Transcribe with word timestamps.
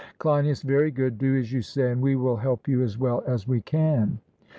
CLEINIAS: 0.17 0.63
Very 0.63 0.89
good; 0.89 1.19
do 1.19 1.35
as 1.37 1.53
you 1.53 1.61
say, 1.61 1.91
and 1.91 2.01
we 2.01 2.15
will 2.15 2.37
help 2.37 2.67
you 2.67 2.81
as 2.81 2.97
well 2.97 3.23
as 3.27 3.47
we 3.47 3.61
can. 3.61 4.17